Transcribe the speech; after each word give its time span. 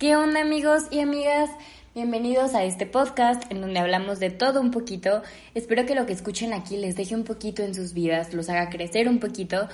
¿Qué 0.00 0.16
onda 0.16 0.40
amigos 0.40 0.84
y 0.90 1.00
amigas? 1.00 1.50
Bienvenidos 1.94 2.54
a 2.54 2.64
este 2.64 2.86
podcast 2.86 3.42
en 3.52 3.60
donde 3.60 3.80
hablamos 3.80 4.18
de 4.18 4.30
todo 4.30 4.58
un 4.62 4.70
poquito. 4.70 5.20
Espero 5.54 5.84
que 5.84 5.94
lo 5.94 6.06
que 6.06 6.14
escuchen 6.14 6.54
aquí 6.54 6.78
les 6.78 6.96
deje 6.96 7.14
un 7.14 7.24
poquito 7.24 7.62
en 7.62 7.74
sus 7.74 7.92
vidas, 7.92 8.32
los 8.32 8.48
haga 8.48 8.70
crecer 8.70 9.10
un 9.10 9.18
poquito. 9.18 9.68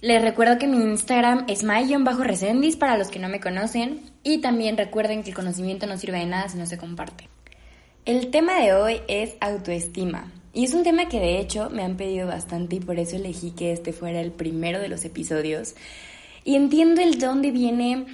Les 0.00 0.22
recuerdo 0.22 0.58
que 0.58 0.68
mi 0.68 0.76
Instagram 0.76 1.46
es 1.48 1.64
my-resendis 1.64 2.76
para 2.76 2.96
los 2.96 3.08
que 3.08 3.18
no 3.18 3.28
me 3.28 3.40
conocen 3.40 4.00
y 4.22 4.38
también 4.38 4.76
recuerden 4.76 5.24
que 5.24 5.30
el 5.30 5.34
conocimiento 5.34 5.88
no 5.88 5.98
sirve 5.98 6.20
de 6.20 6.26
nada 6.26 6.48
si 6.48 6.56
no 6.56 6.66
se 6.66 6.78
comparte. 6.78 7.28
El 8.04 8.30
tema 8.30 8.60
de 8.60 8.74
hoy 8.74 9.00
es 9.08 9.34
autoestima. 9.40 10.30
Y 10.52 10.62
es 10.62 10.72
un 10.72 10.84
tema 10.84 11.08
que 11.08 11.18
de 11.18 11.40
hecho 11.40 11.68
me 11.68 11.82
han 11.82 11.96
pedido 11.96 12.28
bastante 12.28 12.76
y 12.76 12.80
por 12.80 13.00
eso 13.00 13.16
elegí 13.16 13.50
que 13.50 13.72
este 13.72 13.92
fuera 13.92 14.20
el 14.20 14.30
primero 14.30 14.78
de 14.78 14.86
los 14.86 15.04
episodios. 15.04 15.74
Y 16.44 16.54
entiendo 16.54 17.00
el 17.00 17.18
dónde 17.18 17.50
viene 17.50 18.06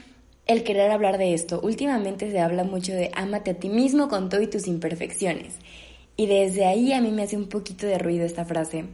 el 0.47 0.65
querer 0.65 0.91
hablar 0.91 1.19
de 1.19 1.35
esto. 1.35 1.61
Últimamente 1.63 2.31
se 2.31 2.41
habla 2.41 2.65
mucho 2.65 2.93
de 2.93 3.11
ámate 3.15 3.53
a 3.53 3.55
ti 3.55 3.69
mismo 3.69 4.09
con 4.09 4.29
todo 4.29 4.43
y 4.43 4.47
tus 4.47 4.67
imperfecciones. 4.67 5.55
Y 6.17 6.27
desde 6.27 6.67
ahí 6.67 6.93
a 6.93 7.01
mí 7.01 7.13
me 7.13 7.23
hace 7.23 7.37
un 7.37 7.49
poquito 7.49 7.87
de 7.87 7.99
ruido 7.99 8.25
esta 8.25 8.45
frase. 8.45 8.85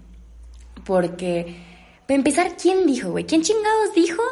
Porque, 0.85 1.57
para 2.07 2.17
empezar, 2.17 2.57
¿quién 2.57 2.87
dijo, 2.87 3.11
güey? 3.11 3.25
¿Quién 3.25 3.43
chingados 3.43 3.95
dijo 3.95 4.23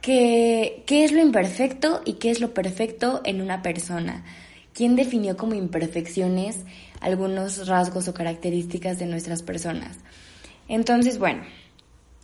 que 0.00 0.82
qué 0.86 1.04
es 1.04 1.12
lo 1.12 1.20
imperfecto 1.20 2.02
y 2.04 2.14
qué 2.14 2.30
es 2.30 2.40
lo 2.40 2.52
perfecto 2.52 3.22
en 3.24 3.40
una 3.40 3.62
persona? 3.62 4.24
¿Quién 4.74 4.96
definió 4.96 5.36
como 5.36 5.54
imperfecciones 5.54 6.60
algunos 7.00 7.68
rasgos 7.68 8.08
o 8.08 8.14
características 8.14 8.98
de 8.98 9.06
nuestras 9.06 9.42
personas? 9.42 9.98
Entonces, 10.68 11.18
bueno, 11.18 11.42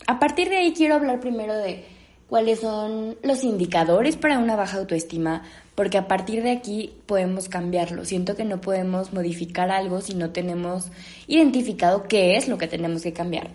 a 0.07 0.19
partir 0.19 0.49
de 0.49 0.57
ahí 0.57 0.73
quiero 0.73 0.95
hablar 0.95 1.21
primero 1.21 1.55
de 1.55 1.85
cuáles 2.29 2.61
son 2.61 3.17
los 3.23 3.43
indicadores 3.43 4.17
para 4.17 4.39
una 4.39 4.55
baja 4.55 4.79
autoestima, 4.79 5.43
porque 5.75 5.99
a 5.99 6.07
partir 6.07 6.43
de 6.43 6.51
aquí 6.51 6.93
podemos 7.07 7.49
cambiarlo. 7.49 8.05
Siento 8.05 8.37
que 8.37 8.45
no 8.45 8.61
podemos 8.61 9.13
modificar 9.13 9.71
algo 9.71 10.01
si 10.01 10.15
no 10.15 10.31
tenemos 10.31 10.89
identificado 11.27 12.05
qué 12.05 12.37
es 12.37 12.49
lo 12.49 12.59
que 12.59 12.69
tenemos 12.69 13.03
que 13.03 13.13
cambiar. 13.13 13.51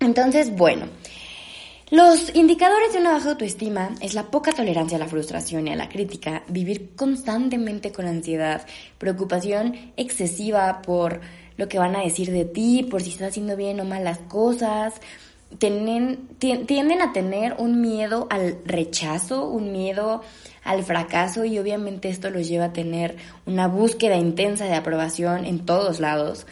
Entonces, 0.00 0.56
bueno, 0.56 0.86
los 1.90 2.34
indicadores 2.34 2.94
de 2.94 3.00
una 3.00 3.12
baja 3.12 3.30
autoestima 3.30 3.94
es 4.00 4.14
la 4.14 4.30
poca 4.30 4.52
tolerancia 4.52 4.96
a 4.96 5.00
la 5.00 5.08
frustración 5.08 5.68
y 5.68 5.72
a 5.72 5.76
la 5.76 5.90
crítica, 5.90 6.42
vivir 6.48 6.96
constantemente 6.96 7.92
con 7.92 8.06
ansiedad, 8.06 8.66
preocupación 8.96 9.92
excesiva 9.96 10.80
por 10.80 11.20
lo 11.58 11.68
que 11.68 11.78
van 11.78 11.94
a 11.94 12.02
decir 12.02 12.32
de 12.32 12.46
ti, 12.46 12.86
por 12.90 13.02
si 13.02 13.10
estás 13.10 13.28
haciendo 13.28 13.56
bien 13.56 13.78
o 13.78 13.84
mal 13.84 14.04
las 14.04 14.20
cosas, 14.20 14.94
tienden 15.58 17.02
a 17.02 17.12
tener 17.12 17.54
un 17.58 17.80
miedo 17.80 18.26
al 18.30 18.58
rechazo, 18.64 19.48
un 19.48 19.72
miedo 19.72 20.22
al 20.64 20.84
fracaso 20.84 21.44
y 21.44 21.58
obviamente 21.58 22.08
esto 22.08 22.30
los 22.30 22.48
lleva 22.48 22.66
a 22.66 22.72
tener 22.72 23.16
una 23.46 23.66
búsqueda 23.66 24.16
intensa 24.16 24.64
de 24.64 24.74
aprobación 24.74 25.44
en 25.44 25.66
todos 25.66 26.00
lados. 26.00 26.46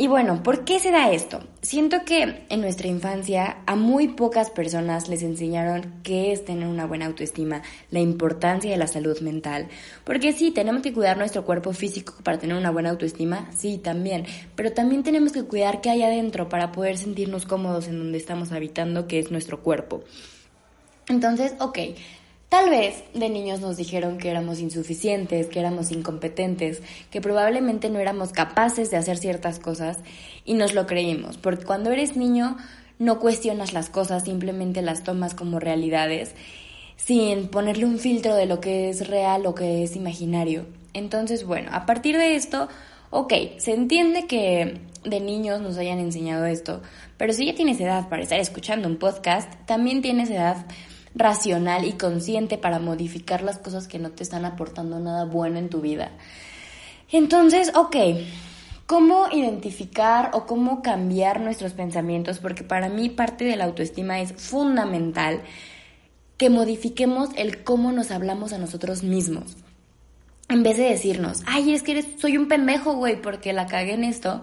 Y 0.00 0.06
bueno, 0.06 0.44
¿por 0.44 0.64
qué 0.64 0.78
se 0.78 0.92
da 0.92 1.10
esto? 1.10 1.40
Siento 1.60 2.04
que 2.04 2.46
en 2.48 2.60
nuestra 2.60 2.86
infancia 2.86 3.56
a 3.66 3.74
muy 3.74 4.06
pocas 4.06 4.48
personas 4.48 5.08
les 5.08 5.24
enseñaron 5.24 5.92
qué 6.04 6.30
es 6.30 6.44
tener 6.44 6.68
una 6.68 6.86
buena 6.86 7.06
autoestima, 7.06 7.62
la 7.90 7.98
importancia 7.98 8.70
de 8.70 8.76
la 8.76 8.86
salud 8.86 9.18
mental. 9.22 9.66
Porque 10.04 10.32
sí, 10.32 10.52
tenemos 10.52 10.82
que 10.82 10.92
cuidar 10.92 11.18
nuestro 11.18 11.44
cuerpo 11.44 11.72
físico 11.72 12.14
para 12.22 12.38
tener 12.38 12.56
una 12.56 12.70
buena 12.70 12.90
autoestima, 12.90 13.50
sí, 13.50 13.78
también. 13.78 14.24
Pero 14.54 14.72
también 14.72 15.02
tenemos 15.02 15.32
que 15.32 15.42
cuidar 15.42 15.80
qué 15.80 15.90
hay 15.90 16.04
adentro 16.04 16.48
para 16.48 16.70
poder 16.70 16.96
sentirnos 16.96 17.44
cómodos 17.44 17.88
en 17.88 17.98
donde 17.98 18.18
estamos 18.18 18.52
habitando, 18.52 19.08
que 19.08 19.18
es 19.18 19.32
nuestro 19.32 19.64
cuerpo. 19.64 20.04
Entonces, 21.08 21.54
ok, 21.58 21.78
Tal 22.48 22.70
vez 22.70 23.04
de 23.12 23.28
niños 23.28 23.60
nos 23.60 23.76
dijeron 23.76 24.16
que 24.16 24.30
éramos 24.30 24.60
insuficientes, 24.60 25.48
que 25.48 25.60
éramos 25.60 25.92
incompetentes, 25.92 26.82
que 27.10 27.20
probablemente 27.20 27.90
no 27.90 27.98
éramos 27.98 28.32
capaces 28.32 28.90
de 28.90 28.96
hacer 28.96 29.18
ciertas 29.18 29.58
cosas 29.58 29.98
y 30.46 30.54
nos 30.54 30.72
lo 30.72 30.86
creímos, 30.86 31.36
porque 31.36 31.66
cuando 31.66 31.92
eres 31.92 32.16
niño 32.16 32.56
no 32.98 33.20
cuestionas 33.20 33.74
las 33.74 33.90
cosas, 33.90 34.24
simplemente 34.24 34.80
las 34.80 35.04
tomas 35.04 35.34
como 35.34 35.60
realidades 35.60 36.34
sin 36.96 37.48
ponerle 37.48 37.84
un 37.84 37.98
filtro 37.98 38.34
de 38.34 38.46
lo 38.46 38.60
que 38.60 38.88
es 38.88 39.06
real 39.08 39.46
o 39.46 39.54
que 39.54 39.84
es 39.84 39.94
imaginario. 39.94 40.66
Entonces, 40.94 41.44
bueno, 41.44 41.70
a 41.72 41.86
partir 41.86 42.16
de 42.16 42.34
esto, 42.34 42.68
ok, 43.10 43.32
se 43.58 43.72
entiende 43.72 44.26
que 44.26 44.80
de 45.04 45.20
niños 45.20 45.60
nos 45.60 45.76
hayan 45.78 46.00
enseñado 46.00 46.44
esto, 46.46 46.82
pero 47.16 47.32
si 47.32 47.46
ya 47.46 47.54
tienes 47.54 47.80
edad 47.80 48.08
para 48.08 48.22
estar 48.22 48.40
escuchando 48.40 48.88
un 48.88 48.96
podcast, 48.96 49.52
también 49.66 50.02
tienes 50.02 50.28
edad 50.30 50.66
racional 51.14 51.84
y 51.84 51.92
consciente 51.92 52.58
para 52.58 52.78
modificar 52.78 53.42
las 53.42 53.58
cosas 53.58 53.88
que 53.88 53.98
no 53.98 54.10
te 54.10 54.22
están 54.22 54.44
aportando 54.44 54.98
nada 55.00 55.24
bueno 55.24 55.58
en 55.58 55.68
tu 55.68 55.80
vida. 55.80 56.10
Entonces, 57.10 57.72
ok, 57.74 57.96
¿cómo 58.86 59.28
identificar 59.32 60.30
o 60.34 60.46
cómo 60.46 60.82
cambiar 60.82 61.40
nuestros 61.40 61.72
pensamientos? 61.72 62.38
Porque 62.38 62.64
para 62.64 62.88
mí 62.88 63.08
parte 63.08 63.44
de 63.44 63.56
la 63.56 63.64
autoestima 63.64 64.20
es 64.20 64.32
fundamental 64.32 65.42
que 66.36 66.50
modifiquemos 66.50 67.30
el 67.36 67.64
cómo 67.64 67.92
nos 67.92 68.10
hablamos 68.10 68.52
a 68.52 68.58
nosotros 68.58 69.02
mismos. 69.02 69.56
En 70.48 70.62
vez 70.62 70.76
de 70.78 70.84
decirnos, 70.84 71.42
ay, 71.46 71.74
es 71.74 71.82
que 71.82 72.02
soy 72.18 72.38
un 72.38 72.48
pendejo, 72.48 72.94
güey, 72.94 73.20
porque 73.20 73.52
la 73.52 73.66
cagué 73.66 73.94
en 73.94 74.04
esto, 74.04 74.42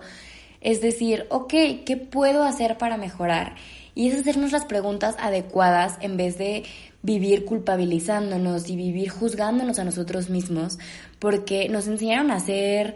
es 0.61 0.81
decir, 0.81 1.25
ok, 1.29 1.53
¿qué 1.85 1.97
puedo 1.97 2.43
hacer 2.43 2.77
para 2.77 2.97
mejorar? 2.97 3.55
Y 3.95 4.09
es 4.09 4.19
hacernos 4.19 4.51
las 4.51 4.65
preguntas 4.65 5.15
adecuadas 5.19 5.97
en 6.01 6.17
vez 6.17 6.37
de 6.37 6.63
vivir 7.01 7.45
culpabilizándonos 7.45 8.69
y 8.69 8.75
vivir 8.75 9.09
juzgándonos 9.09 9.79
a 9.79 9.85
nosotros 9.85 10.29
mismos, 10.29 10.77
porque 11.17 11.69
nos 11.69 11.87
enseñaron 11.87 12.29
a 12.29 12.39
ser 12.39 12.95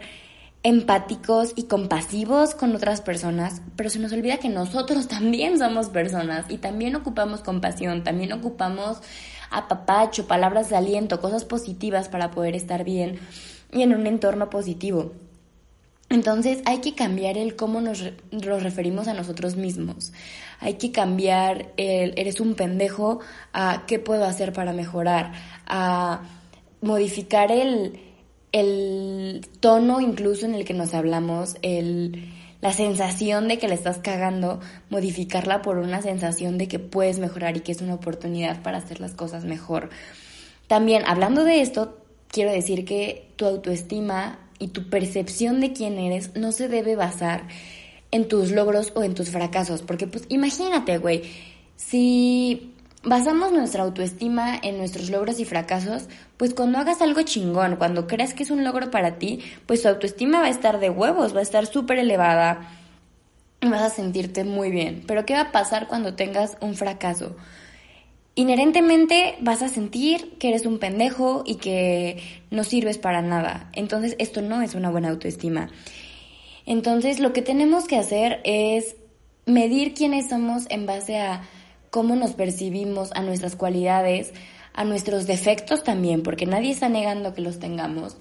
empáticos 0.62 1.52
y 1.56 1.64
compasivos 1.64 2.54
con 2.54 2.74
otras 2.76 3.00
personas, 3.00 3.62
pero 3.76 3.88
se 3.88 3.98
nos 3.98 4.12
olvida 4.12 4.36
que 4.36 4.50
nosotros 4.50 5.08
también 5.08 5.58
somos 5.58 5.88
personas 5.88 6.46
y 6.50 6.58
también 6.58 6.96
ocupamos 6.96 7.40
compasión, 7.40 8.04
también 8.04 8.32
ocupamos 8.32 8.98
apapacho, 9.50 10.26
palabras 10.26 10.68
de 10.68 10.76
aliento, 10.76 11.20
cosas 11.20 11.44
positivas 11.44 12.08
para 12.08 12.30
poder 12.30 12.54
estar 12.54 12.84
bien 12.84 13.18
y 13.72 13.82
en 13.82 13.94
un 13.94 14.06
entorno 14.06 14.50
positivo. 14.50 15.12
Entonces 16.10 16.60
hay 16.64 16.78
que 16.78 16.96
cambiar 16.96 17.38
el 17.38 17.54
cómo 17.54 17.80
nos, 17.80 18.02
referimos 18.32 19.06
a 19.06 19.14
nosotros 19.14 19.54
mismos. 19.54 20.12
Hay 20.58 20.74
que 20.74 20.90
cambiar 20.90 21.72
el 21.76 22.14
eres 22.16 22.40
un 22.40 22.54
pendejo 22.54 23.20
a 23.52 23.84
qué 23.86 24.00
puedo 24.00 24.24
hacer 24.24 24.52
para 24.52 24.72
mejorar, 24.72 25.32
a 25.66 26.22
modificar 26.80 27.52
el, 27.52 28.00
el 28.50 29.46
tono 29.60 30.00
incluso 30.00 30.46
en 30.46 30.56
el 30.56 30.64
que 30.64 30.74
nos 30.74 30.94
hablamos, 30.94 31.56
el, 31.62 32.32
la 32.60 32.72
sensación 32.72 33.46
de 33.46 33.58
que 33.58 33.68
le 33.68 33.74
estás 33.74 33.98
cagando, 33.98 34.58
modificarla 34.88 35.62
por 35.62 35.78
una 35.78 36.02
sensación 36.02 36.58
de 36.58 36.66
que 36.66 36.80
puedes 36.80 37.20
mejorar 37.20 37.56
y 37.56 37.60
que 37.60 37.70
es 37.70 37.82
una 37.82 37.94
oportunidad 37.94 38.62
para 38.62 38.78
hacer 38.78 38.98
las 38.98 39.14
cosas 39.14 39.44
mejor. 39.44 39.90
También, 40.66 41.04
hablando 41.06 41.44
de 41.44 41.60
esto, 41.60 41.98
quiero 42.26 42.50
decir 42.50 42.84
que 42.84 43.28
tu 43.36 43.46
autoestima 43.46 44.49
y 44.60 44.68
tu 44.68 44.88
percepción 44.88 45.60
de 45.60 45.72
quién 45.72 45.98
eres 45.98 46.36
no 46.36 46.52
se 46.52 46.68
debe 46.68 46.94
basar 46.94 47.48
en 48.12 48.28
tus 48.28 48.52
logros 48.52 48.92
o 48.94 49.02
en 49.02 49.14
tus 49.14 49.30
fracasos. 49.30 49.82
Porque 49.82 50.06
pues 50.06 50.24
imagínate, 50.28 50.98
güey, 50.98 51.22
si 51.76 52.72
basamos 53.02 53.52
nuestra 53.52 53.82
autoestima 53.82 54.54
en 54.62 54.78
nuestros 54.78 55.10
logros 55.10 55.40
y 55.40 55.44
fracasos, 55.44 56.08
pues 56.36 56.54
cuando 56.54 56.78
hagas 56.78 57.00
algo 57.00 57.22
chingón, 57.22 57.76
cuando 57.76 58.06
creas 58.06 58.34
que 58.34 58.42
es 58.42 58.50
un 58.50 58.62
logro 58.62 58.90
para 58.90 59.18
ti, 59.18 59.40
pues 59.66 59.82
tu 59.82 59.88
autoestima 59.88 60.40
va 60.40 60.46
a 60.46 60.50
estar 60.50 60.78
de 60.78 60.90
huevos, 60.90 61.34
va 61.34 61.40
a 61.40 61.42
estar 61.42 61.66
súper 61.66 61.98
elevada 61.98 62.68
y 63.60 63.68
vas 63.68 63.82
a 63.82 63.90
sentirte 63.90 64.44
muy 64.44 64.70
bien. 64.70 65.02
Pero 65.06 65.24
¿qué 65.24 65.34
va 65.34 65.40
a 65.40 65.52
pasar 65.52 65.88
cuando 65.88 66.14
tengas 66.14 66.56
un 66.60 66.74
fracaso? 66.74 67.34
Inherentemente 68.34 69.36
vas 69.40 69.62
a 69.62 69.68
sentir 69.68 70.38
que 70.38 70.48
eres 70.48 70.66
un 70.66 70.78
pendejo 70.78 71.42
y 71.46 71.56
que 71.56 72.22
no 72.50 72.64
sirves 72.64 72.98
para 72.98 73.22
nada. 73.22 73.70
Entonces 73.72 74.16
esto 74.18 74.42
no 74.42 74.62
es 74.62 74.74
una 74.74 74.90
buena 74.90 75.10
autoestima. 75.10 75.70
Entonces 76.66 77.20
lo 77.20 77.32
que 77.32 77.42
tenemos 77.42 77.86
que 77.86 77.96
hacer 77.96 78.40
es 78.44 78.96
medir 79.46 79.94
quiénes 79.94 80.28
somos 80.28 80.66
en 80.68 80.86
base 80.86 81.18
a 81.18 81.42
cómo 81.90 82.14
nos 82.14 82.32
percibimos, 82.32 83.10
a 83.14 83.22
nuestras 83.22 83.56
cualidades, 83.56 84.32
a 84.72 84.84
nuestros 84.84 85.26
defectos 85.26 85.82
también, 85.82 86.22
porque 86.22 86.46
nadie 86.46 86.70
está 86.70 86.88
negando 86.88 87.34
que 87.34 87.40
los 87.40 87.58
tengamos. 87.58 88.16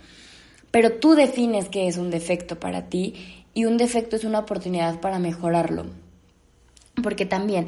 Pero 0.72 0.94
tú 0.94 1.16
defines 1.16 1.70
qué 1.70 1.88
es 1.88 1.98
un 1.98 2.10
defecto 2.10 2.60
para 2.60 2.90
ti 2.90 3.44
y 3.54 3.66
un 3.66 3.78
defecto 3.78 4.16
es 4.16 4.24
una 4.24 4.40
oportunidad 4.40 5.00
para 5.00 5.20
mejorarlo. 5.20 5.86
Porque 7.02 7.26
también 7.26 7.68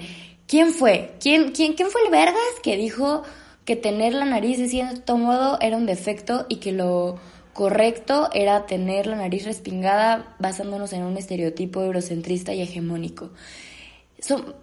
¿Quién 0.52 0.74
fue? 0.74 1.14
¿Quién, 1.22 1.54
quién, 1.54 1.76
quién 1.76 1.90
fue 1.90 2.02
el 2.04 2.12
vergas 2.12 2.36
que 2.62 2.76
dijo 2.76 3.24
que 3.64 3.78
tener 3.78 4.14
la 4.14 4.26
nariz 4.26 4.58
de 4.58 4.68
cierto 4.68 5.18
modo 5.18 5.58
era 5.62 5.78
un 5.78 5.86
defecto 5.86 6.46
y 6.50 6.58
que 6.58 6.74
lo 6.74 7.20
correcto 7.54 8.30
era 8.34 8.66
tener 8.66 9.08
la 9.08 9.16
nariz 9.16 9.46
respingada 9.46 10.36
basándonos 10.40 10.92
en 10.92 11.04
un 11.04 11.16
estereotipo 11.16 11.82
eurocentrista 11.82 12.54
y 12.54 12.62
hegemónico? 12.62 13.30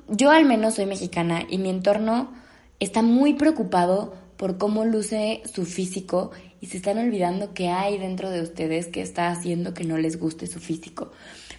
yo 0.09 0.31
al 0.31 0.45
menos 0.45 0.75
soy 0.75 0.85
mexicana 0.85 1.47
y 1.49 1.57
mi 1.57 1.71
entorno 1.71 2.35
está 2.81 3.01
muy 3.01 3.33
preocupado 3.33 4.15
por 4.37 4.59
cómo 4.59 4.85
luce 4.85 5.41
su 5.51 5.65
físico 5.65 6.33
y 6.61 6.67
se 6.67 6.77
están 6.77 6.99
olvidando 6.99 7.55
que 7.55 7.69
hay 7.71 7.97
dentro 7.97 8.29
de 8.29 8.43
ustedes 8.43 8.89
que 8.89 9.01
está 9.01 9.31
haciendo 9.31 9.73
que 9.73 9.85
no 9.85 9.97
les 9.97 10.21
guste 10.21 10.47
su 10.47 10.61
físico. 10.61 11.13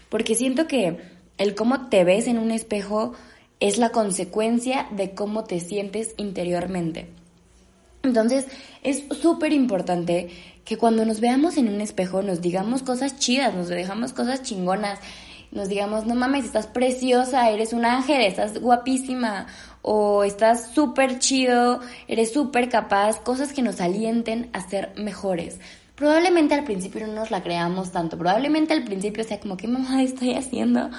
Porque 0.07 0.35
siento 0.35 0.67
que 0.67 0.97
el 1.39 1.55
cómo 1.55 1.87
te 1.87 2.03
ves 2.03 2.27
en 2.27 2.37
un 2.37 2.51
espejo 2.51 3.13
es 3.59 3.79
la 3.79 3.89
consecuencia 3.89 4.87
de 4.91 5.15
cómo 5.15 5.45
te 5.45 5.59
sientes 5.59 6.13
interiormente. 6.17 7.09
Entonces 8.03 8.45
es 8.83 9.03
súper 9.21 9.51
importante 9.51 10.29
que 10.63 10.77
cuando 10.77 11.03
nos 11.03 11.19
veamos 11.19 11.57
en 11.57 11.67
un 11.67 11.81
espejo 11.81 12.21
nos 12.21 12.41
digamos 12.41 12.83
cosas 12.83 13.17
chidas, 13.17 13.55
nos 13.55 13.69
dejamos 13.69 14.13
cosas 14.13 14.43
chingonas, 14.43 14.99
nos 15.51 15.67
digamos, 15.67 16.05
no 16.05 16.13
mames, 16.13 16.45
estás 16.45 16.67
preciosa, 16.67 17.49
eres 17.49 17.73
un 17.73 17.83
ángel, 17.83 18.21
estás 18.21 18.59
guapísima, 18.59 19.47
o 19.81 20.23
estás 20.23 20.71
súper 20.73 21.19
chido, 21.19 21.79
eres 22.07 22.31
súper 22.31 22.69
capaz, 22.69 23.19
cosas 23.21 23.53
que 23.53 23.63
nos 23.63 23.81
alienten 23.81 24.49
a 24.53 24.61
ser 24.61 24.91
mejores. 24.95 25.59
Probablemente 25.99 26.53
al 26.53 26.63
principio 26.63 27.05
no 27.05 27.13
nos 27.13 27.29
la 27.29 27.43
creamos 27.43 27.91
tanto, 27.91 28.17
probablemente 28.17 28.71
al 28.71 28.85
principio 28.85 29.25
sea 29.25 29.41
como, 29.41 29.57
¿qué 29.57 29.67
mamá 29.67 30.01
estoy 30.01 30.33
haciendo? 30.33 30.89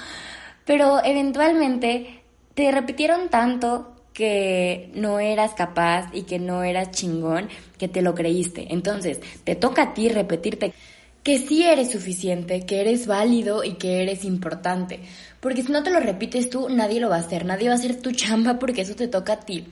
Pero 0.66 1.02
eventualmente 1.02 2.22
te 2.52 2.70
repitieron 2.70 3.30
tanto 3.30 3.96
que 4.12 4.90
no 4.94 5.18
eras 5.18 5.54
capaz 5.54 6.10
y 6.12 6.24
que 6.24 6.38
no 6.38 6.64
eras 6.64 6.90
chingón, 6.90 7.48
que 7.78 7.88
te 7.88 8.02
lo 8.02 8.14
creíste. 8.14 8.66
Entonces, 8.74 9.20
te 9.42 9.54
toca 9.54 9.84
a 9.84 9.94
ti 9.94 10.10
repetirte 10.10 10.74
que 11.22 11.38
sí 11.38 11.62
eres 11.62 11.90
suficiente, 11.90 12.66
que 12.66 12.82
eres 12.82 13.06
válido 13.06 13.64
y 13.64 13.76
que 13.76 14.02
eres 14.02 14.22
importante. 14.26 15.00
Porque 15.40 15.62
si 15.62 15.72
no 15.72 15.82
te 15.82 15.90
lo 15.90 16.00
repites 16.00 16.50
tú, 16.50 16.68
nadie 16.68 17.00
lo 17.00 17.08
va 17.08 17.16
a 17.16 17.20
hacer, 17.20 17.46
nadie 17.46 17.68
va 17.68 17.74
a 17.74 17.78
hacer 17.78 18.02
tu 18.02 18.12
chamba 18.12 18.58
porque 18.58 18.82
eso 18.82 18.94
te 18.94 19.08
toca 19.08 19.32
a 19.32 19.40
ti. 19.40 19.66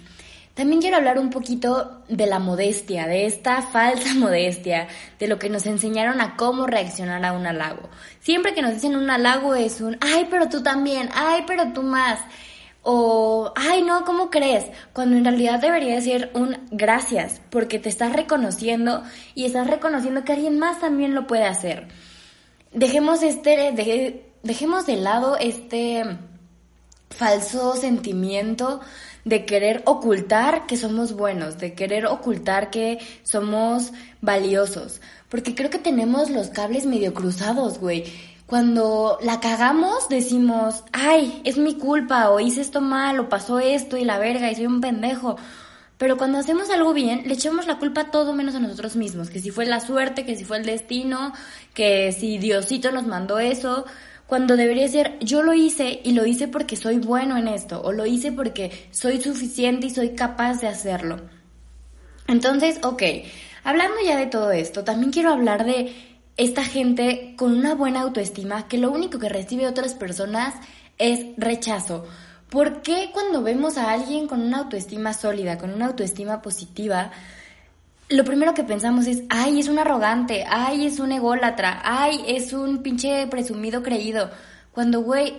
También 0.59 0.81
quiero 0.81 0.97
hablar 0.97 1.21
un 1.21 1.31
poquito 1.31 2.03
de 2.09 2.27
la 2.27 2.41
modestia, 2.41 3.07
de 3.07 3.27
esta 3.27 3.63
falsa 3.73 4.13
modestia, 4.15 4.89
de 5.21 5.29
lo 5.29 5.39
que 5.39 5.51
nos 5.51 5.67
enseñaron 5.67 6.21
a 6.21 6.35
cómo 6.35 6.67
reaccionar 6.67 7.25
a 7.25 7.33
un 7.33 7.47
halago. 7.47 7.89
Siempre 8.19 8.55
que 8.55 8.63
nos 8.63 8.75
dicen 8.75 8.97
un 8.97 9.09
halago 9.09 9.55
es 9.55 9.81
un, 9.81 9.97
ay, 10.01 10.27
pero 10.29 10.49
tú 10.49 10.61
también, 10.61 11.11
ay, 11.15 11.45
pero 11.47 11.73
tú 11.73 11.85
más. 11.85 12.19
O, 12.83 13.53
ay, 13.55 13.83
no, 13.83 14.05
¿cómo 14.05 14.31
crees? 14.31 14.65
Cuando 14.93 15.17
en 15.17 15.25
realidad 15.25 15.61
debería 15.61 16.01
ser 16.01 16.33
un 16.35 16.57
gracias, 16.73 17.41
porque 17.51 17.79
te 17.79 17.89
estás 17.89 18.13
reconociendo 18.13 19.05
y 19.37 19.45
estás 19.45 19.69
reconociendo 19.69 20.25
que 20.25 20.33
alguien 20.33 20.59
más 20.59 20.81
también 20.81 21.15
lo 21.15 21.29
puede 21.29 21.45
hacer. 21.45 21.87
Dejemos 22.73 23.23
este, 23.23 24.25
dejemos 24.43 24.87
de 24.87 24.97
lado 24.97 25.37
este 25.37 26.19
falso 27.11 27.75
sentimiento 27.77 28.81
de 29.25 29.45
querer 29.45 29.83
ocultar 29.85 30.67
que 30.67 30.77
somos 30.77 31.13
buenos, 31.13 31.59
de 31.59 31.75
querer 31.75 32.07
ocultar 32.07 32.71
que 32.71 32.99
somos 33.23 33.93
valiosos, 34.21 35.01
porque 35.29 35.55
creo 35.55 35.71
que 35.71 35.79
tenemos 35.79 36.31
los 36.31 36.49
cables 36.49 36.87
medio 36.87 37.13
cruzados, 37.15 37.79
güey. 37.79 38.05
Cuando 38.47 39.19
la 39.21 39.41
cagamos 39.41 40.09
decimos, 40.09 40.83
ay, 40.93 41.43
es 41.45 41.59
mi 41.59 41.75
culpa, 41.75 42.31
o 42.31 42.41
hice 42.41 42.63
esto 42.63 42.81
mal, 42.81 43.21
o 43.21 43.29
pasó 43.29 43.59
esto 43.59 43.99
y 43.99 44.05
la 44.05 44.19
verga, 44.19 44.51
y 44.51 44.55
soy 44.55 44.67
un 44.67 44.81
pendejo. 44.81 45.37
Pero 45.99 46.17
cuando 46.17 46.39
hacemos 46.39 46.71
algo 46.71 46.95
bien, 46.95 47.25
le 47.27 47.35
echamos 47.35 47.67
la 47.67 47.79
culpa 47.79 48.11
todo 48.11 48.33
menos 48.33 48.55
a 48.55 48.61
nosotros 48.61 48.97
mismos, 48.97 49.29
que 49.29 49.41
si 49.41 49.51
fue 49.51 49.67
la 49.67 49.81
suerte, 49.81 50.25
que 50.25 50.37
si 50.37 50.45
fue 50.45 50.57
el 50.59 50.65
destino, 50.65 51.35
que 51.75 52.13
si 52.13 52.39
Diosito 52.39 52.91
nos 52.93 53.07
mandó 53.07 53.39
eso, 53.39 53.85
cuando 54.29 54.57
debería 54.57 54.87
ser 54.89 55.19
yo 55.21 55.43
lo 55.43 55.55
hice 55.55 56.01
y 56.05 56.13
lo 56.13 56.27
hice 56.27 56.47
porque 56.49 56.77
soy 56.77 56.99
bueno 56.99 57.39
en 57.39 57.49
esto, 57.49 57.81
o 57.83 57.93
lo 57.93 58.07
hice 58.07 58.31
porque 58.31 58.89
soy 58.91 59.21
suficiente 59.21 59.87
y 59.87 59.91
soy 59.91 60.11
capaz 60.11 60.61
de 60.61 60.69
hacerlo. 60.69 61.17
Entonces, 62.29 62.79
ok, 62.83 63.03
hablando 63.65 63.97
ya 64.05 64.19
de 64.19 64.27
todo 64.27 64.53
esto, 64.53 64.85
también 64.85 65.13
quiero 65.13 65.33
hablar 65.33 65.65
de 65.65 65.95
esta 66.37 66.63
gente 66.63 67.35
con 67.37 67.57
una 67.57 67.75
buena 67.75 68.03
autoestima 68.03 68.69
que 68.69 68.77
lo 68.77 68.91
único 68.91 69.19
que 69.19 69.31
recibe 69.31 69.63
de 69.63 69.71
otras 69.71 69.95
personas 69.95 70.55
es 70.99 71.25
rechazo. 71.39 72.07
¿Por 72.51 72.83
qué 72.83 73.11
cuando 73.13 73.43
vemos 73.43 73.79
a 73.79 73.93
alguien 73.93 74.27
con 74.27 74.43
una 74.43 74.59
autoestima 74.59 75.15
sólida, 75.15 75.57
con 75.57 75.73
una 75.73 75.87
autoestima 75.87 76.43
positiva, 76.43 77.13
lo 78.09 78.25
primero 78.25 78.55
que 78.55 78.65
pensamos 78.65 79.07
es, 79.07 79.23
ay, 79.29 79.61
es 79.61 79.69
un 79.69 79.79
arrogante, 79.79 80.45
ay, 80.49 80.87
es 80.87 80.99
un 80.99 81.13
ególatra, 81.13 81.83
ay, 81.85 82.25
es 82.27 82.53
un 82.53 82.83
pinche 82.83 83.27
presumido 83.27 83.83
creído? 83.83 84.31
Cuando, 84.73 85.03
güey, 85.03 85.35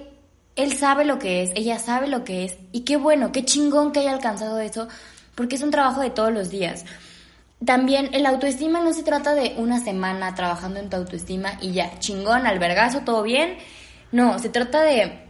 él 0.55 0.73
sabe 0.73 1.05
lo 1.05 1.17
que 1.17 1.41
es, 1.43 1.51
ella 1.55 1.79
sabe 1.79 2.07
lo 2.07 2.23
que 2.23 2.45
es, 2.45 2.57
y 2.71 2.81
qué 2.81 2.97
bueno, 2.97 3.31
qué 3.31 3.43
chingón 3.43 3.91
que 3.91 4.01
haya 4.01 4.11
alcanzado 4.11 4.59
eso, 4.59 4.87
porque 5.33 5.55
es 5.55 5.63
un 5.63 5.71
trabajo 5.71 6.01
de 6.01 6.11
todos 6.11 6.31
los 6.31 6.49
días. 6.49 6.85
También 7.65 8.09
el 8.13 8.25
autoestima 8.25 8.81
no 8.81 8.93
se 8.93 9.03
trata 9.03 9.33
de 9.35 9.55
una 9.57 9.79
semana 9.79 10.35
trabajando 10.35 10.79
en 10.79 10.89
tu 10.89 10.97
autoestima 10.97 11.53
y 11.61 11.73
ya, 11.73 11.97
chingón, 11.99 12.45
albergazo, 12.45 13.01
todo 13.01 13.23
bien. 13.23 13.57
No, 14.11 14.39
se 14.39 14.49
trata 14.49 14.81
de 14.81 15.25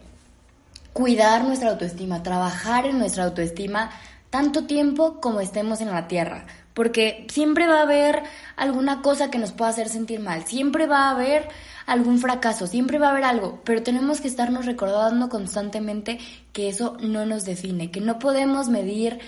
cuidar 0.94 1.44
nuestra 1.44 1.72
autoestima, 1.72 2.22
trabajar 2.22 2.86
en 2.86 3.00
nuestra 3.00 3.24
autoestima 3.24 3.90
tanto 4.30 4.66
tiempo 4.66 5.20
como 5.22 5.42
estemos 5.42 5.82
en 5.82 5.90
la 5.90 6.08
tierra. 6.08 6.46
Porque 6.74 7.26
siempre 7.30 7.68
va 7.68 7.80
a 7.80 7.84
haber 7.84 8.24
alguna 8.56 9.02
cosa 9.02 9.30
que 9.30 9.38
nos 9.38 9.52
pueda 9.52 9.72
hacer 9.72 9.90
sentir 9.90 10.20
mal, 10.20 10.46
siempre 10.46 10.88
va 10.88 11.08
a 11.08 11.12
haber 11.12 11.48
algún 11.86 12.20
fracaso, 12.20 12.68
siempre 12.68 13.00
va 13.00 13.08
a 13.08 13.12
haber 13.12 13.24
algo, 13.24 13.62
pero 13.66 13.82
tenemos 13.82 14.22
que 14.22 14.28
estarnos 14.28 14.66
recordando 14.66 15.28
constantemente 15.28 16.20
que 16.54 16.70
eso 16.70 16.98
no 17.02 17.26
nos 17.26 17.46
define, 17.46 17.90
que 17.90 18.00
no 18.00 18.20
podemos 18.20 18.70
medir 18.70 19.20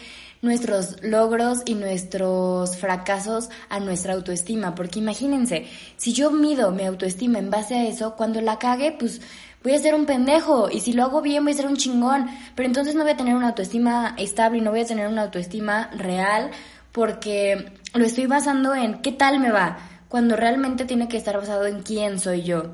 nuestros 0.42 1.02
logros 1.04 1.62
y 1.66 1.76
nuestros 1.76 2.76
fracasos 2.78 3.50
a 3.70 3.80
nuestra 3.80 4.14
autoestima. 4.14 4.76
Porque 4.76 5.00
imagínense, 5.00 5.68
si 5.98 6.14
yo 6.14 6.32
mido 6.32 6.72
mi 6.72 6.84
autoestima 6.84 7.40
en 7.40 7.50
base 7.50 7.76
a 7.76 7.88
eso, 7.88 8.16
cuando 8.16 8.42
la 8.42 8.60
cague, 8.60 8.96
pues 8.98 9.22
voy 9.64 9.74
a 9.74 9.80
ser 9.80 9.96
un 9.96 10.06
pendejo. 10.06 10.70
Y 10.70 10.82
si 10.82 10.94
lo 10.94 11.04
hago 11.04 11.22
bien, 11.22 11.44
voy 11.44 11.54
a 11.54 11.58
ser 11.58 11.68
un 11.68 11.78
chingón. 11.78 12.28
Pero 12.56 12.68
entonces 12.68 12.96
no 12.96 13.04
voy 13.04 13.14
a 13.14 13.18
tener 13.18 13.36
una 13.36 13.50
autoestima 13.50 14.16
estable 14.18 14.58
y 14.58 14.62
no 14.62 14.72
voy 14.72 14.82
a 14.82 14.86
tener 14.86 15.08
una 15.08 15.24
autoestima 15.24 15.90
real 15.96 16.52
porque 16.92 17.74
lo 17.94 18.06
estoy 18.06 18.26
basando 18.26 18.76
en 18.76 19.02
qué 19.02 19.12
tal 19.12 19.40
me 19.40 19.52
va, 19.52 19.78
cuando 20.10 20.36
realmente 20.36 20.86
tiene 20.86 21.08
que 21.08 21.18
estar 21.18 21.38
basado 21.38 21.66
en 21.66 21.84
quién 21.84 22.20
soy 22.20 22.44
yo. 22.44 22.74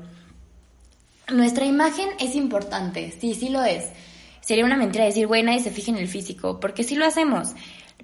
Nuestra 1.28 1.66
imagen 1.66 2.08
es 2.18 2.34
importante, 2.34 3.14
sí, 3.20 3.34
sí 3.34 3.48
lo 3.48 3.62
es 3.62 3.84
sería 4.48 4.64
una 4.64 4.78
mentira 4.78 5.04
decir, 5.04 5.26
güey, 5.26 5.42
nadie 5.42 5.60
se 5.60 5.70
fija 5.70 5.90
en 5.90 5.98
el 5.98 6.08
físico, 6.08 6.58
porque 6.58 6.82
sí 6.82 6.96
lo 6.96 7.04
hacemos. 7.04 7.50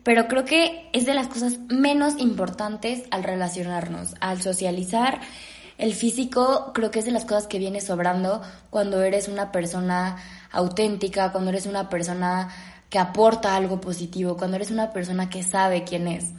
Pero 0.03 0.29
creo 0.29 0.45
que 0.45 0.91
es 0.93 1.07
de 1.07 1.15
las 1.15 1.27
cosas 1.27 1.59
menos 1.71 2.19
importantes 2.19 3.05
al 3.11 3.25
relacionarnos, 3.25 4.15
al 4.21 4.43
socializar. 4.43 5.23
El 5.79 5.95
físico 5.95 6.73
creo 6.75 6.91
que 6.91 6.99
es 6.99 7.07
de 7.07 7.13
las 7.13 7.25
cosas 7.25 7.47
que 7.47 7.59
viene 7.59 7.81
sobrando 7.81 8.43
cuando 8.69 9.03
eres 9.03 9.29
una 9.29 9.53
persona 9.53 10.19
auténtica, 10.53 11.33
cuando 11.33 11.49
eres 11.49 11.65
una 11.65 11.89
persona 11.89 12.51
que 12.91 12.99
aporta 12.99 13.57
algo 13.57 13.81
positivo, 13.81 14.37
cuando 14.37 14.57
eres 14.57 14.71
una 14.71 14.93
persona 14.93 15.29
que 15.29 15.43
sabe 15.43 15.85
quién 15.85 16.09
es. 16.09 16.31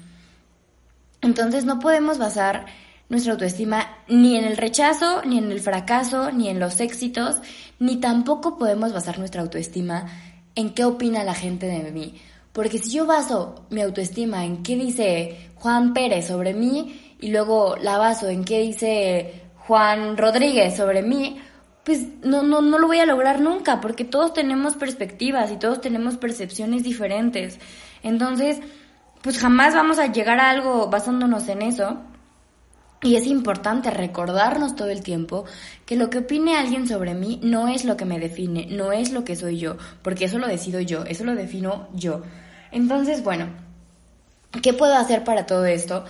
Entonces 1.22 1.66
no 1.66 1.80
podemos 1.80 2.18
basar 2.18 2.66
nuestra 3.10 3.34
autoestima 3.34 3.88
ni 4.08 4.38
en 4.38 4.46
el 4.46 4.58
rechazo, 4.58 5.22
ni 5.26 5.38
en 5.38 5.52
el 5.52 5.60
fracaso, 5.60 6.32
ni 6.32 6.50
en 6.50 6.60
los 6.60 6.80
éxitos, 6.80 7.38
ni 7.80 7.98
tampoco 7.98 8.58
podemos 8.58 8.94
basar 8.94 9.20
nuestra 9.20 9.42
autoestima 9.42 10.06
en 10.56 10.74
qué 10.74 10.86
opina 10.86 11.24
la 11.24 11.34
gente 11.34 11.68
de 11.68 11.92
mí. 11.92 12.16
Porque 12.54 12.78
si 12.78 12.92
yo 12.92 13.06
baso 13.06 13.66
mi 13.70 13.82
autoestima 13.82 14.46
en 14.46 14.64
qué 14.64 14.76
dice 14.76 15.50
Juan 15.56 15.94
Pérez 15.94 16.28
sobre 16.28 16.54
mí 16.54 17.16
y 17.20 17.28
luego 17.28 17.76
la 17.76 17.98
baso 17.98 18.30
en 18.30 18.46
qué 18.46 18.62
dice 18.62 19.44
Juan 19.68 20.16
Rodríguez 20.16 20.78
sobre 20.78 21.02
mí, 21.02 21.38
pues 21.86 22.08
no, 22.24 22.42
no, 22.42 22.62
no 22.62 22.80
lo 22.80 22.88
voy 22.88 22.98
a 22.98 23.06
lograr 23.06 23.40
nunca, 23.40 23.80
porque 23.80 24.04
todos 24.04 24.34
tenemos 24.34 24.76
perspectivas 24.76 25.52
y 25.52 25.58
todos 25.58 25.82
tenemos 25.82 26.18
percepciones 26.18 26.84
diferentes. 26.84 27.60
Entonces, 28.02 28.60
pues 29.22 29.38
jamás 29.38 29.76
vamos 29.76 30.00
a 30.00 30.12
llegar 30.12 30.40
a 30.40 30.50
algo 30.50 30.88
basándonos 30.88 31.48
en 31.48 31.62
eso. 31.62 32.00
Y 33.04 33.18
es 33.18 33.28
importante 33.28 33.92
recordarnos 33.92 34.76
todo 34.76 34.90
el 34.90 35.04
tiempo 35.04 35.46
que 35.86 35.96
lo 35.96 36.10
que 36.10 36.20
opine 36.20 36.58
alguien 36.58 36.88
sobre 36.88 37.14
mí 37.14 37.40
no 37.44 37.68
es 37.68 37.86
lo 37.86 37.98
que 37.98 38.06
me 38.06 38.20
define, 38.20 38.66
no 38.66 38.92
es 38.92 39.12
lo 39.12 39.24
que 39.24 39.36
soy 39.36 39.60
yo, 39.60 39.78
porque 40.02 40.26
eso 40.26 40.40
lo 40.40 40.48
decido 40.48 40.80
yo, 40.80 41.04
eso 41.04 41.24
lo 41.24 41.36
defino 41.36 41.88
yo. 41.94 42.24
Entonces, 42.72 43.24
bueno, 43.24 43.50
¿qué 44.64 44.74
puedo 44.74 44.96
hacer 44.96 45.24
para 45.24 45.46
todo 45.46 45.66
esto? 45.66 46.04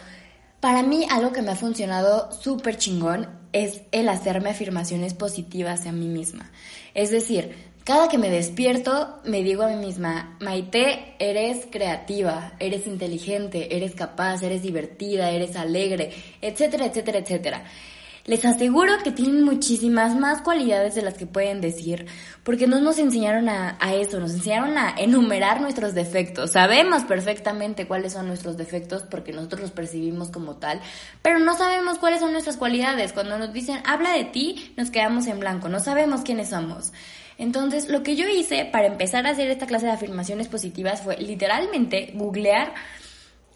Para 0.61 0.83
mí 0.83 1.05
algo 1.11 1.33
que 1.33 1.41
me 1.41 1.51
ha 1.51 1.55
funcionado 1.55 2.31
súper 2.31 2.77
chingón 2.77 3.27
es 3.55 3.83
el 3.93 4.09
hacerme 4.09 4.49
afirmaciones 4.49 5.13
positivas 5.13 5.87
a 5.87 5.93
mí 5.93 6.09
misma. 6.09 6.51
Es 6.93 7.09
decir, 7.09 7.55
cada 7.85 8.09
que 8.09 8.17
me 8.17 8.29
despierto, 8.29 9.21
me 9.23 9.43
digo 9.43 9.63
a 9.63 9.69
mí 9.69 9.77
misma, 9.77 10.37
Maite, 10.41 11.15
eres 11.19 11.65
creativa, 11.71 12.51
eres 12.59 12.85
inteligente, 12.85 13.77
eres 13.77 13.95
capaz, 13.95 14.43
eres 14.43 14.61
divertida, 14.61 15.31
eres 15.31 15.55
alegre, 15.55 16.11
etcétera, 16.41 16.87
etcétera, 16.87 17.19
etcétera. 17.19 17.63
Les 18.25 18.43
aseguro 18.43 18.91
que 19.03 19.11
tienen 19.11 19.43
muchísimas 19.43 20.15
más 20.15 20.41
cualidades 20.41 20.95
de 20.95 21.03
las 21.03 21.13
que 21.13 21.27
pueden 21.27 21.61
decir, 21.61 22.07
porque 22.43 22.65
no 22.65 22.81
nos 22.81 22.97
enseñaron 22.97 23.49
a, 23.49 23.77
eso, 23.93 24.19
nos 24.19 24.33
enseñaron 24.33 24.79
a 24.79 24.95
enumerar 24.97 25.61
nuestros 25.61 25.93
defectos. 25.93 26.49
Sabemos 26.49 27.03
perfectamente 27.03 27.85
cuáles 27.85 28.13
son 28.13 28.25
nuestros 28.25 28.57
defectos 28.57 29.03
porque 29.03 29.31
nosotros 29.31 29.61
los 29.61 29.71
percibimos 29.71 30.31
como 30.31 30.55
tal, 30.55 30.81
pero 31.21 31.37
no 31.37 31.55
sabemos 31.55 31.99
cuáles 31.99 32.19
son 32.19 32.31
nuestras 32.31 32.57
cualidades. 32.57 33.13
Cuando 33.13 33.37
nos 33.37 33.53
dicen, 33.53 33.83
habla 33.85 34.13
de 34.13 34.23
ti, 34.25 34.73
nos 34.75 34.89
quedamos 34.89 35.27
en 35.27 35.39
blanco, 35.39 35.69
no 35.69 35.79
sabemos 35.79 36.21
quiénes 36.21 36.49
somos. 36.49 36.93
Entonces, 37.37 37.89
lo 37.89 38.01
que 38.01 38.15
yo 38.15 38.27
hice 38.27 38.65
para 38.65 38.87
empezar 38.87 39.27
a 39.27 39.31
hacer 39.31 39.51
esta 39.51 39.67
clase 39.67 39.85
de 39.85 39.91
afirmaciones 39.91 40.47
positivas 40.47 41.03
fue 41.03 41.17
literalmente 41.17 42.11
googlear 42.15 42.73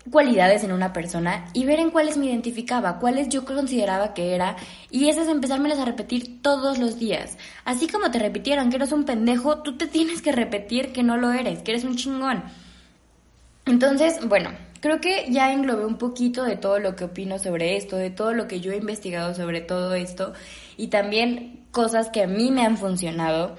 cualidades 0.10 0.64
en 0.64 0.72
una 0.72 0.94
persona 0.94 1.46
y 1.54 1.66
ver 1.66 1.80
en 1.80 1.92
cuáles 1.92 2.18
me 2.18 2.28
identificaba, 2.28 3.00
cuáles 3.00 3.30
yo 3.30 3.46
consideraba 3.46 4.14
que 4.14 4.36
era, 4.36 4.56
y 4.92 5.10
esas 5.10 5.28
empezármelas 5.28 5.80
a 5.80 5.86
repetir 5.86 6.42
todos 6.42 6.78
los 6.78 7.00
días. 7.00 7.38
Así 7.66 7.88
como 7.88 8.12
te 8.12 8.20
repitieron 8.20 8.70
que 8.70 8.78
eres 8.78 8.92
un 8.92 9.06
pendejo, 9.06 9.60
tú 9.60 9.78
te 9.78 9.88
tienes 9.88 10.22
que 10.22 10.32
repetir 10.32 10.92
que 10.92 11.04
no 11.04 11.18
lo 11.18 11.32
eres, 11.32 11.62
que 11.62 11.72
eres 11.72 11.84
un 11.84 11.96
chingón. 11.96 12.44
Entonces, 13.66 14.26
bueno, 14.28 14.52
creo 14.80 15.00
que 15.00 15.28
ya 15.30 15.54
englobé 15.54 15.86
un 15.86 15.98
poquito 15.98 16.44
de 16.44 16.56
todo 16.56 16.80
lo 16.80 16.96
que 16.96 17.06
opino 17.06 17.38
sobre 17.38 17.78
esto, 17.78 17.96
de 17.98 18.10
todo 18.10 18.34
lo 18.34 18.48
que 18.48 18.62
yo 18.62 18.72
he 18.72 18.78
investigado 18.78 19.36
sobre 19.36 19.62
todo 19.62 19.94
esto, 19.94 20.34
y 20.78 20.88
también 20.88 21.66
cosas 21.72 22.10
que 22.10 22.24
a 22.24 22.28
mí 22.28 22.52
me 22.52 22.66
han 22.66 22.78
funcionado. 22.78 23.58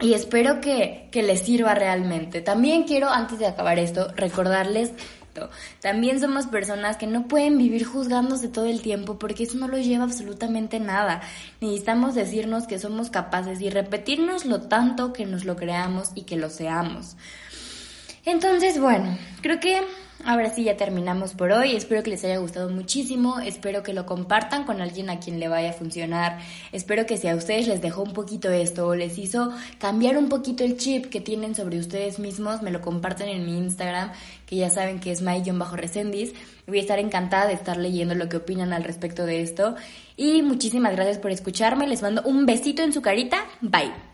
Y 0.00 0.14
espero 0.14 0.60
que, 0.60 1.08
que 1.12 1.22
les 1.22 1.40
sirva 1.40 1.74
realmente. 1.74 2.40
También 2.40 2.82
quiero, 2.82 3.10
antes 3.10 3.38
de 3.38 3.46
acabar 3.46 3.78
esto, 3.78 4.08
recordarles 4.16 4.92
también 5.80 6.20
somos 6.20 6.46
personas 6.46 6.96
que 6.96 7.06
no 7.06 7.26
pueden 7.26 7.58
vivir 7.58 7.84
juzgándose 7.84 8.48
todo 8.48 8.66
el 8.66 8.82
tiempo 8.82 9.18
porque 9.18 9.44
eso 9.44 9.58
no 9.58 9.68
lo 9.68 9.78
lleva 9.78 10.04
absolutamente 10.04 10.80
nada. 10.80 11.22
Necesitamos 11.60 12.14
decirnos 12.14 12.66
que 12.66 12.78
somos 12.78 13.10
capaces 13.10 13.60
y 13.60 13.70
repetirnos 13.70 14.44
lo 14.44 14.62
tanto 14.62 15.12
que 15.12 15.26
nos 15.26 15.44
lo 15.44 15.56
creamos 15.56 16.10
y 16.14 16.22
que 16.22 16.36
lo 16.36 16.50
seamos. 16.50 17.16
Entonces, 18.24 18.80
bueno, 18.80 19.18
creo 19.42 19.60
que 19.60 19.82
ahora 20.24 20.50
sí 20.50 20.64
ya 20.64 20.76
terminamos 20.76 21.34
por 21.34 21.52
hoy. 21.52 21.76
Espero 21.76 22.02
que 22.02 22.10
les 22.10 22.24
haya 22.24 22.38
gustado 22.38 22.68
muchísimo. 22.70 23.38
Espero 23.38 23.82
que 23.82 23.92
lo 23.92 24.06
compartan 24.06 24.64
con 24.64 24.80
alguien 24.80 25.10
a 25.10 25.20
quien 25.20 25.40
le 25.40 25.48
vaya 25.48 25.70
a 25.70 25.72
funcionar. 25.72 26.38
Espero 26.72 27.06
que 27.06 27.16
si 27.16 27.28
a 27.28 27.36
ustedes 27.36 27.68
les 27.68 27.80
dejó 27.80 28.02
un 28.02 28.12
poquito 28.12 28.50
esto 28.50 28.86
o 28.86 28.94
les 28.94 29.18
hizo 29.18 29.52
cambiar 29.78 30.16
un 30.16 30.28
poquito 30.28 30.64
el 30.64 30.76
chip 30.76 31.06
que 31.06 31.20
tienen 31.20 31.54
sobre 31.54 31.78
ustedes 31.78 32.18
mismos, 32.18 32.62
me 32.62 32.70
lo 32.70 32.80
comparten 32.80 33.28
en 33.28 33.44
mi 33.44 33.58
Instagram, 33.58 34.12
que 34.46 34.56
ya 34.56 34.70
saben 34.70 35.00
que 35.00 35.12
es 35.12 35.22
my-recendis. 35.22 36.32
Voy 36.66 36.78
a 36.78 36.80
estar 36.80 36.98
encantada 36.98 37.46
de 37.46 37.54
estar 37.54 37.76
leyendo 37.76 38.14
lo 38.14 38.28
que 38.28 38.38
opinan 38.38 38.72
al 38.72 38.84
respecto 38.84 39.26
de 39.26 39.42
esto. 39.42 39.76
Y 40.16 40.42
muchísimas 40.42 40.94
gracias 40.94 41.18
por 41.18 41.30
escucharme. 41.30 41.86
Les 41.86 42.02
mando 42.02 42.22
un 42.22 42.46
besito 42.46 42.82
en 42.82 42.92
su 42.92 43.02
carita. 43.02 43.44
Bye. 43.60 44.13